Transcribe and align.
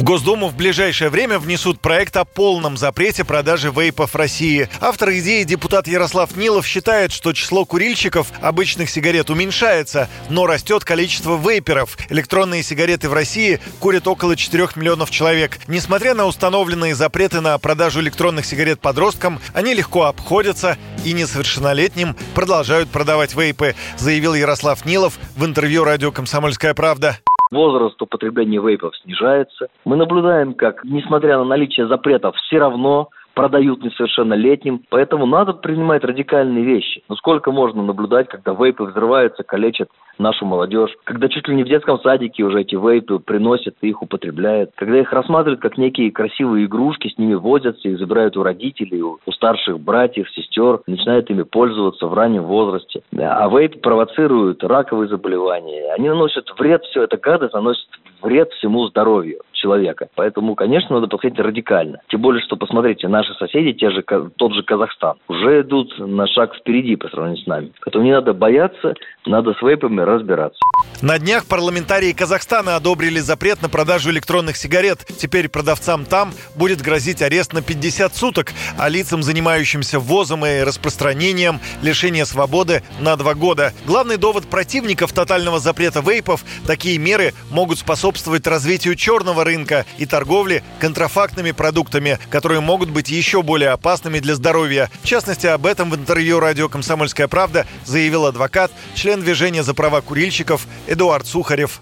В 0.00 0.02
Госдуму 0.02 0.48
в 0.48 0.56
ближайшее 0.56 1.10
время 1.10 1.38
внесут 1.38 1.78
проект 1.78 2.16
о 2.16 2.24
полном 2.24 2.78
запрете 2.78 3.22
продажи 3.22 3.70
вейпов 3.70 4.14
в 4.14 4.16
России. 4.16 4.66
Автор 4.80 5.10
идеи 5.10 5.42
депутат 5.42 5.86
Ярослав 5.86 6.34
Нилов 6.38 6.66
считает, 6.66 7.12
что 7.12 7.34
число 7.34 7.66
курильщиков 7.66 8.28
обычных 8.40 8.88
сигарет 8.88 9.28
уменьшается, 9.28 10.08
но 10.30 10.46
растет 10.46 10.86
количество 10.86 11.36
вейперов. 11.36 11.98
Электронные 12.08 12.62
сигареты 12.62 13.10
в 13.10 13.12
России 13.12 13.60
курят 13.78 14.08
около 14.08 14.36
4 14.36 14.68
миллионов 14.76 15.10
человек. 15.10 15.58
Несмотря 15.66 16.14
на 16.14 16.24
установленные 16.24 16.94
запреты 16.94 17.42
на 17.42 17.58
продажу 17.58 18.00
электронных 18.00 18.46
сигарет 18.46 18.80
подросткам, 18.80 19.38
они 19.52 19.74
легко 19.74 20.04
обходятся 20.04 20.78
и 21.04 21.12
несовершеннолетним 21.12 22.16
продолжают 22.34 22.88
продавать 22.88 23.34
вейпы, 23.34 23.74
заявил 23.98 24.32
Ярослав 24.32 24.86
Нилов 24.86 25.18
в 25.36 25.44
интервью 25.44 25.84
радио 25.84 26.10
«Комсомольская 26.10 26.72
правда». 26.72 27.18
Возраст 27.50 28.00
употребления 28.00 28.60
вейпов 28.60 28.96
снижается. 28.98 29.68
Мы 29.84 29.96
наблюдаем, 29.96 30.54
как, 30.54 30.84
несмотря 30.84 31.36
на 31.38 31.44
наличие 31.44 31.88
запретов, 31.88 32.36
все 32.36 32.58
равно 32.58 33.08
продают 33.40 33.82
несовершеннолетним. 33.82 34.82
Поэтому 34.90 35.24
надо 35.24 35.54
принимать 35.54 36.04
радикальные 36.04 36.62
вещи. 36.62 37.02
Но 37.08 37.16
сколько 37.16 37.50
можно 37.50 37.82
наблюдать, 37.82 38.28
когда 38.28 38.52
вейпы 38.52 38.84
взрываются, 38.84 39.44
калечат 39.44 39.88
нашу 40.18 40.44
молодежь, 40.44 40.94
когда 41.04 41.28
чуть 41.28 41.48
ли 41.48 41.56
не 41.56 41.64
в 41.64 41.66
детском 41.66 41.98
садике 42.00 42.42
уже 42.42 42.60
эти 42.60 42.74
вейпы 42.74 43.18
приносят 43.18 43.76
и 43.80 43.88
их 43.88 44.02
употребляют, 44.02 44.72
когда 44.76 45.00
их 45.00 45.10
рассматривают 45.14 45.62
как 45.62 45.78
некие 45.78 46.12
красивые 46.12 46.66
игрушки, 46.66 47.08
с 47.08 47.16
ними 47.16 47.32
возятся, 47.32 47.88
их 47.88 47.98
забирают 47.98 48.36
у 48.36 48.42
родителей, 48.42 49.00
у, 49.00 49.18
у 49.24 49.32
старших 49.32 49.80
братьев, 49.80 50.28
сестер, 50.30 50.80
начинают 50.86 51.30
ими 51.30 51.42
пользоваться 51.42 52.06
в 52.06 52.12
раннем 52.12 52.42
возрасте. 52.42 53.00
А 53.18 53.48
вейпы 53.48 53.78
провоцируют 53.78 54.62
раковые 54.62 55.08
заболевания, 55.08 55.94
они 55.94 56.10
наносят 56.10 56.44
вред, 56.58 56.82
все 56.84 57.04
это 57.04 57.16
гадость 57.16 57.54
наносит 57.54 57.88
вред 58.20 58.52
всему 58.52 58.86
здоровью 58.88 59.40
человека. 59.60 60.08
Поэтому, 60.14 60.54
конечно, 60.54 60.96
надо 60.96 61.06
подходить 61.08 61.38
радикально. 61.38 62.00
Тем 62.08 62.20
более, 62.20 62.42
что, 62.42 62.56
посмотрите, 62.56 63.08
наши 63.08 63.32
соседи, 63.34 63.72
те 63.72 63.90
же, 63.90 64.02
тот 64.36 64.54
же 64.54 64.62
Казахстан, 64.62 65.16
уже 65.28 65.60
идут 65.60 65.94
на 65.98 66.26
шаг 66.26 66.54
впереди 66.56 66.96
по 66.96 67.08
сравнению 67.08 67.44
с 67.44 67.46
нами. 67.46 67.72
Поэтому 67.84 68.04
не 68.04 68.12
надо 68.12 68.32
бояться, 68.32 68.94
надо 69.26 69.52
с 69.54 69.62
вейпами 69.62 70.00
разбираться. 70.00 70.58
На 71.02 71.18
днях 71.18 71.46
парламентарии 71.46 72.12
Казахстана 72.12 72.76
одобрили 72.76 73.20
запрет 73.20 73.62
на 73.62 73.68
продажу 73.68 74.10
электронных 74.10 74.56
сигарет. 74.56 75.04
Теперь 75.06 75.48
продавцам 75.48 76.04
там 76.04 76.30
будет 76.56 76.80
грозить 76.80 77.22
арест 77.22 77.52
на 77.52 77.62
50 77.62 78.14
суток, 78.14 78.52
а 78.78 78.88
лицам, 78.88 79.22
занимающимся 79.22 79.98
ввозом 79.98 80.44
и 80.46 80.62
распространением, 80.62 81.60
лишение 81.82 82.24
свободы 82.24 82.82
на 83.00 83.16
два 83.16 83.34
года. 83.34 83.72
Главный 83.86 84.16
довод 84.16 84.46
противников 84.46 85.12
тотального 85.12 85.58
запрета 85.58 86.00
вейпов– 86.00 86.44
такие 86.66 86.98
меры 86.98 87.32
могут 87.50 87.78
способствовать 87.78 88.46
развитию 88.46 88.94
черного 88.94 89.44
рынка 89.44 89.49
и 89.98 90.06
торговли 90.06 90.62
контрафактными 90.80 91.52
продуктами, 91.52 92.18
которые 92.30 92.60
могут 92.60 92.90
быть 92.90 93.08
еще 93.08 93.42
более 93.42 93.70
опасными 93.70 94.18
для 94.18 94.34
здоровья. 94.34 94.88
В 95.02 95.06
частности, 95.06 95.46
об 95.46 95.66
этом 95.66 95.90
в 95.90 95.94
интервью 95.94 96.40
радио 96.40 96.68
«Комсомольская 96.68 97.28
правда» 97.28 97.66
заявил 97.84 98.26
адвокат, 98.26 98.70
член 98.94 99.20
движения 99.20 99.62
за 99.62 99.74
права 99.74 100.00
курильщиков 100.00 100.66
Эдуард 100.86 101.26
Сухарев 101.26 101.80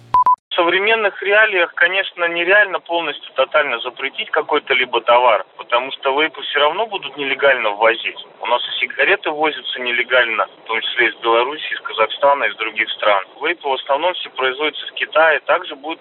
В 0.50 0.54
современных 0.54 1.22
реалиях, 1.22 1.72
конечно, 1.74 2.28
нереально 2.28 2.80
полностью 2.80 3.32
тотально 3.34 3.78
запретить 3.80 4.30
какой-то 4.30 4.74
либо 4.74 5.00
товар, 5.00 5.46
потому 5.56 5.92
что 5.92 6.20
вейпы 6.20 6.42
все 6.42 6.58
равно 6.60 6.86
будут 6.86 7.16
нелегально 7.16 7.70
ввозить. 7.70 8.18
У 8.40 8.46
нас 8.46 8.60
и 8.68 8.80
сигареты 8.80 9.30
возятся 9.30 9.80
нелегально, 9.80 10.46
в 10.64 10.66
том 10.66 10.80
числе 10.80 11.08
из 11.08 11.16
Беларуси, 11.22 11.72
из 11.72 11.80
Казахстана, 11.80 12.44
из 12.44 12.56
других 12.56 12.90
стран. 12.90 13.24
Вейпы 13.40 13.68
в 13.68 13.72
основном 13.74 14.14
все 14.14 14.30
производятся 14.30 14.86
в 14.86 14.94
Китае, 14.94 15.40
также 15.40 15.76
будет 15.76 16.00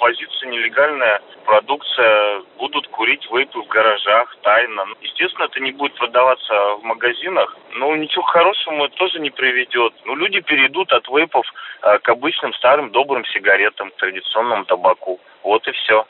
ввозиться 0.00 0.46
нелегальная 0.46 1.20
продукция, 1.44 2.42
будут 2.58 2.88
курить 2.88 3.26
вейпы 3.30 3.60
в 3.60 3.68
гаражах 3.68 4.36
тайно. 4.42 4.86
Естественно, 5.02 5.44
это 5.44 5.60
не 5.60 5.72
будет 5.72 5.94
продаваться 5.94 6.54
в 6.76 6.82
магазинах, 6.82 7.56
но 7.74 7.94
ничего 7.96 8.22
хорошему 8.22 8.86
это 8.86 8.96
тоже 8.96 9.20
не 9.20 9.30
приведет. 9.30 9.92
Ну, 10.04 10.14
люди 10.14 10.40
перейдут 10.40 10.92
от 10.92 11.06
вейпов 11.08 11.46
э, 11.82 11.98
к 11.98 12.08
обычным 12.08 12.54
старым 12.54 12.90
добрым 12.90 13.24
сигаретам, 13.26 13.90
традиционному 13.98 14.64
табаку. 14.64 15.20
Вот 15.50 15.66
и 15.66 15.72
все. 15.72 16.04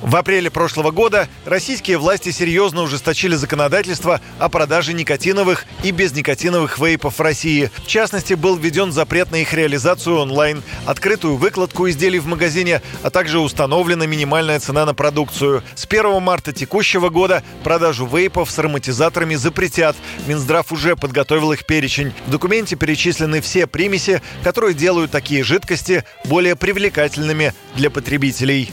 В 0.00 0.16
апреле 0.16 0.50
прошлого 0.50 0.90
года 0.90 1.28
российские 1.44 1.98
власти 1.98 2.30
серьезно 2.30 2.82
ужесточили 2.82 3.34
законодательство 3.34 4.22
о 4.38 4.48
продаже 4.48 4.94
никотиновых 4.94 5.66
и 5.82 5.90
безникотиновых 5.90 6.78
вейпов 6.78 7.18
в 7.18 7.20
России. 7.20 7.70
В 7.76 7.86
частности, 7.86 8.32
был 8.32 8.56
введен 8.56 8.92
запрет 8.92 9.30
на 9.30 9.36
их 9.36 9.52
реализацию 9.52 10.18
онлайн, 10.18 10.62
открытую 10.86 11.36
выкладку 11.36 11.90
изделий 11.90 12.18
в 12.20 12.26
магазине, 12.26 12.80
а 13.02 13.10
также 13.10 13.38
установлена 13.38 14.06
минимальная 14.06 14.60
цена 14.60 14.86
на 14.86 14.94
продукцию. 14.94 15.62
С 15.74 15.84
1 15.84 16.22
марта 16.22 16.54
текущего 16.54 17.10
года 17.10 17.42
продажу 17.62 18.06
вейпов 18.06 18.50
с 18.50 18.58
ароматизаторами 18.58 19.34
запретят. 19.34 19.94
Минздрав 20.26 20.72
уже 20.72 20.96
подготовил 20.96 21.52
их 21.52 21.66
перечень. 21.66 22.14
В 22.26 22.30
документе 22.30 22.76
перечислены 22.76 23.42
все 23.42 23.66
примеси, 23.66 24.22
которые 24.42 24.72
делают 24.72 25.10
такие 25.10 25.44
жидкости 25.44 26.04
более 26.24 26.56
привлекательными 26.56 27.52
для 27.74 27.90
потребителей. 27.90 28.72